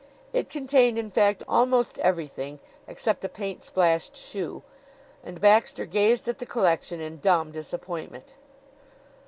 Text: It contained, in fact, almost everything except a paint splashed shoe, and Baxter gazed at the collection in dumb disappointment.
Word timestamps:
It 0.33 0.49
contained, 0.49 0.97
in 0.97 1.11
fact, 1.11 1.43
almost 1.47 1.99
everything 1.99 2.57
except 2.87 3.23
a 3.23 3.29
paint 3.29 3.63
splashed 3.63 4.17
shoe, 4.17 4.63
and 5.23 5.39
Baxter 5.39 5.85
gazed 5.85 6.27
at 6.27 6.39
the 6.39 6.45
collection 6.47 6.99
in 6.99 7.19
dumb 7.19 7.51
disappointment. 7.51 8.29